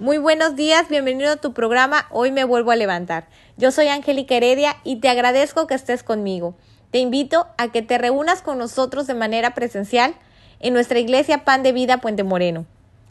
Muy 0.00 0.18
buenos 0.18 0.54
días, 0.54 0.88
bienvenido 0.88 1.32
a 1.32 1.36
tu 1.38 1.52
programa 1.52 2.06
Hoy 2.12 2.30
me 2.30 2.44
vuelvo 2.44 2.70
a 2.70 2.76
levantar. 2.76 3.26
Yo 3.56 3.72
soy 3.72 3.88
Angélica 3.88 4.36
Heredia 4.36 4.76
y 4.84 5.00
te 5.00 5.08
agradezco 5.08 5.66
que 5.66 5.74
estés 5.74 6.04
conmigo. 6.04 6.54
Te 6.92 6.98
invito 6.98 7.48
a 7.58 7.72
que 7.72 7.82
te 7.82 7.98
reúnas 7.98 8.40
con 8.40 8.58
nosotros 8.58 9.08
de 9.08 9.14
manera 9.14 9.54
presencial 9.54 10.14
en 10.60 10.72
nuestra 10.72 11.00
iglesia 11.00 11.44
Pan 11.44 11.64
de 11.64 11.72
Vida 11.72 12.00
Puente 12.00 12.22
Moreno. 12.22 12.64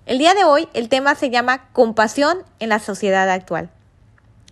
El 0.05 0.17
día 0.17 0.33
de 0.33 0.45
hoy 0.45 0.69
el 0.73 0.87
tema 0.87 1.15
se 1.15 1.29
llama 1.29 1.67
compasión 1.73 2.37
en 2.59 2.69
la 2.69 2.79
sociedad 2.79 3.29
actual. 3.29 3.69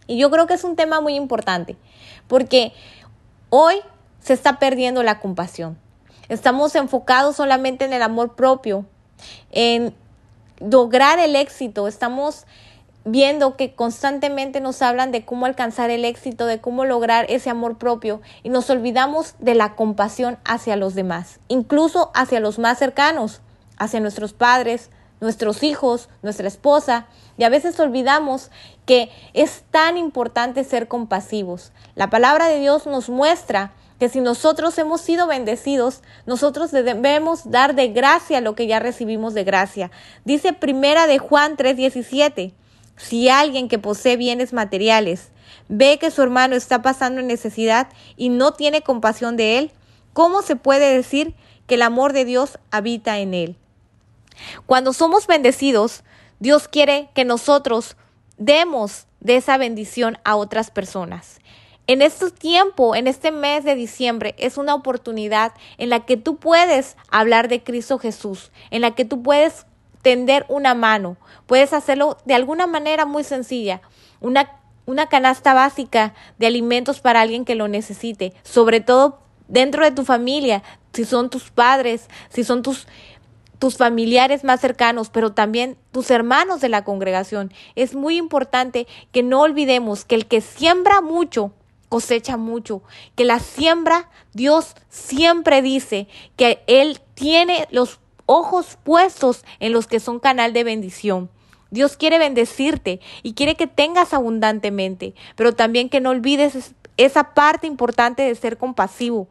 Y 0.06 0.18
yo 0.18 0.30
creo 0.30 0.46
que 0.46 0.56
es 0.56 0.66
un 0.66 0.76
tema 0.76 1.00
muy 1.00 1.16
importante 1.16 1.78
porque 2.28 2.74
hoy 3.50 3.76
se 4.20 4.34
está 4.34 4.60
perdiendo 4.60 5.04
la 5.04 5.22
compasión. 5.22 5.78
Estamos 6.28 6.76
enfocados 6.76 7.38
solamente 7.38 7.86
en 7.86 7.94
el 7.94 8.02
amor 8.02 8.36
propio, 8.36 8.86
en 9.52 9.96
lograr 10.60 11.20
el 11.20 11.36
éxito. 11.36 11.88
Estamos 11.88 12.46
viendo 13.06 13.56
que 13.56 13.76
constantemente 13.76 14.60
nos 14.60 14.82
hablan 14.82 15.12
de 15.12 15.24
cómo 15.24 15.46
alcanzar 15.46 15.92
el 15.92 16.06
éxito, 16.06 16.48
de 16.48 16.60
cómo 16.60 16.86
lograr 16.86 17.26
ese 17.30 17.52
amor 17.52 17.78
propio 17.78 18.20
y 18.42 18.50
nos 18.50 18.70
olvidamos 18.70 19.36
de 19.40 19.54
la 19.54 19.76
compasión 19.76 20.38
hacia 20.44 20.76
los 20.76 20.96
demás, 20.96 21.40
incluso 21.48 22.12
hacia 22.16 22.40
los 22.40 22.58
más 22.58 22.80
cercanos, 22.80 23.42
hacia 23.78 24.00
nuestros 24.00 24.34
padres, 24.34 24.90
nuestros 25.26 25.64
hijos, 25.64 26.08
nuestra 26.22 26.48
esposa, 26.48 27.08
y 27.38 27.44
a 27.44 27.50
veces 27.50 27.78
olvidamos 27.80 28.50
que 28.86 29.10
es 29.34 29.64
tan 29.72 29.98
importante 29.98 30.64
ser 30.64 30.88
compasivos. 30.88 31.74
La 31.96 32.10
palabra 32.10 32.48
de 32.48 32.60
Dios 32.60 32.86
nos 32.86 33.10
muestra 33.10 33.74
que 34.00 34.08
si 34.08 34.22
nosotros 34.22 34.78
hemos 34.78 35.02
sido 35.02 35.28
bendecidos, 35.28 36.02
nosotros 36.26 36.72
debemos 36.72 37.50
dar 37.50 37.76
de 37.76 37.90
gracia 37.90 38.40
lo 38.40 38.56
que 38.56 38.68
ya 38.68 38.80
recibimos 38.80 39.34
de 39.34 39.44
gracia. 39.44 39.92
Dice 40.24 40.54
primera 40.54 41.08
de 41.08 41.18
Juan 41.18 41.58
3:17, 41.58 42.54
si 42.98 43.30
alguien 43.30 43.68
que 43.68 43.80
posee 43.80 44.16
bienes 44.18 44.54
materiales 44.54 45.32
ve 45.68 45.98
que 46.00 46.12
su 46.12 46.22
hermano 46.22 46.56
está 46.56 46.82
pasando 46.82 47.22
necesidad 47.22 47.88
y 48.16 48.30
no 48.30 48.54
tiene 48.54 48.82
compasión 48.82 49.36
de 49.36 49.58
él, 49.58 49.72
¿cómo 50.14 50.42
se 50.42 50.56
puede 50.56 50.96
decir 50.96 51.34
que 51.68 51.76
el 51.76 51.82
amor 51.82 52.14
de 52.14 52.26
Dios 52.26 52.60
habita 52.72 53.20
en 53.20 53.34
él? 53.34 53.58
Cuando 54.66 54.94
somos 54.94 55.28
bendecidos, 55.28 56.04
Dios 56.40 56.68
quiere 56.68 57.10
que 57.14 57.26
nosotros 57.26 57.96
demos 58.38 59.08
de 59.20 59.38
esa 59.38 59.58
bendición 59.58 60.18
a 60.24 60.36
otras 60.36 60.72
personas. 60.72 61.40
En 61.88 62.02
este 62.02 62.32
tiempo, 62.32 62.96
en 62.96 63.08
este 63.08 63.32
mes 63.32 63.64
de 63.64 63.76
diciembre, 63.76 64.34
es 64.40 64.58
una 64.58 64.74
oportunidad 64.74 65.54
en 65.78 65.90
la 65.90 66.06
que 66.06 66.18
tú 66.18 66.38
puedes 66.38 66.98
hablar 67.10 67.48
de 67.48 67.64
Cristo 67.64 68.00
Jesús, 68.00 68.52
en 68.72 68.82
la 68.82 68.96
que 68.96 69.06
tú 69.06 69.22
puedes 69.22 69.68
tender 70.02 70.46
una 70.50 70.74
mano, 70.74 71.18
puedes 71.46 71.74
hacerlo 71.74 72.18
de 72.26 72.36
alguna 72.36 72.68
manera 72.68 73.06
muy 73.06 73.24
sencilla, 73.24 73.82
una, 74.20 74.60
una 74.86 75.08
canasta 75.10 75.54
básica 75.54 76.14
de 76.38 76.48
alimentos 76.48 77.00
para 77.00 77.22
alguien 77.22 77.46
que 77.46 77.56
lo 77.56 77.68
necesite, 77.68 78.34
sobre 78.44 78.82
todo 78.82 79.20
dentro 79.48 79.84
de 79.84 79.92
tu 79.92 80.06
familia, 80.06 80.64
si 80.94 81.06
son 81.06 81.30
tus 81.30 81.52
padres, 81.52 82.08
si 82.30 82.44
son 82.44 82.62
tus 82.62 82.88
tus 83.66 83.78
familiares 83.78 84.44
más 84.44 84.62
cercanos, 84.62 85.10
pero 85.10 85.32
también 85.32 85.76
tus 85.92 86.12
hermanos 86.12 86.62
de 86.62 86.70
la 86.70 86.84
congregación. 86.84 87.52
Es 87.74 87.96
muy 87.96 88.16
importante 88.16 88.86
que 89.12 89.24
no 89.24 89.42
olvidemos 89.42 90.06
que 90.06 90.14
el 90.14 90.28
que 90.28 90.42
siembra 90.42 91.02
mucho 91.02 91.52
cosecha 91.90 92.38
mucho, 92.38 92.84
que 93.16 93.26
la 93.26 93.40
siembra, 93.40 94.12
Dios 94.34 94.76
siempre 94.90 95.64
dice 95.64 96.08
que 96.36 96.62
Él 96.68 97.00
tiene 97.16 97.68
los 97.72 98.00
ojos 98.28 98.78
puestos 98.84 99.44
en 99.60 99.74
los 99.74 99.88
que 99.88 100.00
son 100.00 100.20
canal 100.20 100.54
de 100.54 100.64
bendición. 100.64 101.32
Dios 101.72 101.98
quiere 101.98 102.20
bendecirte 102.20 103.00
y 103.24 103.34
quiere 103.34 103.56
que 103.56 103.66
tengas 103.66 104.14
abundantemente, 104.14 105.16
pero 105.36 105.56
también 105.56 105.90
que 105.90 106.02
no 106.02 106.12
olvides 106.12 106.76
esa 106.98 107.34
parte 107.34 107.66
importante 107.66 108.22
de 108.22 108.36
ser 108.36 108.60
compasivo, 108.60 109.28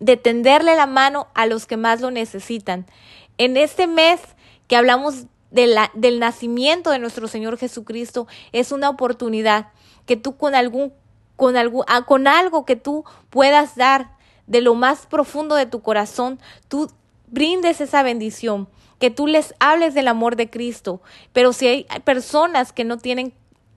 de 0.00 0.16
tenderle 0.16 0.76
la 0.76 0.86
mano 0.86 1.26
a 1.34 1.44
los 1.44 1.66
que 1.66 1.76
más 1.76 2.00
lo 2.00 2.10
necesitan. 2.10 2.86
En 3.38 3.56
este 3.56 3.86
mes 3.86 4.20
que 4.68 4.76
hablamos 4.76 5.24
de 5.50 5.66
la, 5.66 5.90
del 5.94 6.18
nacimiento 6.18 6.90
de 6.90 6.98
nuestro 6.98 7.28
Señor 7.28 7.58
Jesucristo, 7.58 8.26
es 8.52 8.72
una 8.72 8.90
oportunidad 8.90 9.68
que 10.06 10.16
tú 10.16 10.36
con 10.36 10.54
algún 10.54 10.92
con 11.36 11.56
algo, 11.56 11.84
ah, 11.88 12.02
con 12.02 12.26
algo 12.26 12.64
que 12.64 12.76
tú 12.76 13.04
puedas 13.30 13.76
dar 13.76 14.16
de 14.46 14.60
lo 14.60 14.74
más 14.74 15.06
profundo 15.06 15.54
de 15.54 15.66
tu 15.66 15.82
corazón, 15.82 16.38
tú 16.68 16.90
brindes 17.26 17.80
esa 17.80 18.02
bendición, 18.02 18.68
que 18.98 19.10
tú 19.10 19.26
les 19.26 19.54
hables 19.58 19.94
del 19.94 20.08
amor 20.08 20.36
de 20.36 20.50
Cristo. 20.50 21.00
Pero 21.32 21.52
si 21.52 21.66
hay 21.66 21.86
personas 22.04 22.72
que 22.72 22.84
no 22.84 22.98
tienen 22.98 23.32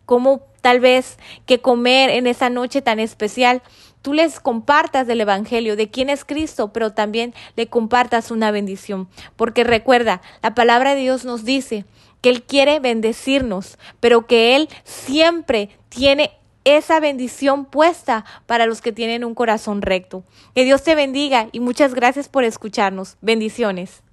como 0.05 0.41
tal 0.61 0.79
vez 0.79 1.17
que 1.45 1.59
comer 1.59 2.09
en 2.09 2.27
esa 2.27 2.49
noche 2.49 2.81
tan 2.81 2.99
especial, 2.99 3.61
tú 4.07 4.13
les 4.13 4.39
compartas 4.39 5.05
del 5.05 5.19
Evangelio, 5.19 5.75
de 5.75 5.89
quién 5.89 6.09
es 6.09 6.23
Cristo, 6.23 6.71
pero 6.71 6.93
también 6.93 7.33
le 7.57 7.67
compartas 7.67 8.31
una 8.31 8.51
bendición. 8.51 9.09
Porque 9.35 9.65
recuerda, 9.65 10.21
la 10.41 10.55
palabra 10.55 10.95
de 10.95 11.01
Dios 11.01 11.25
nos 11.25 11.43
dice 11.43 11.83
que 12.21 12.29
Él 12.29 12.43
quiere 12.43 12.79
bendecirnos, 12.79 13.77
pero 13.99 14.25
que 14.25 14.55
Él 14.55 14.69
siempre 14.85 15.71
tiene 15.89 16.31
esa 16.63 17.01
bendición 17.01 17.65
puesta 17.65 18.23
para 18.45 18.65
los 18.65 18.79
que 18.79 18.93
tienen 18.93 19.25
un 19.25 19.35
corazón 19.35 19.81
recto. 19.81 20.23
Que 20.55 20.63
Dios 20.63 20.83
te 20.83 20.95
bendiga 20.95 21.49
y 21.51 21.59
muchas 21.59 21.93
gracias 21.93 22.29
por 22.29 22.45
escucharnos. 22.45 23.17
Bendiciones. 23.19 24.03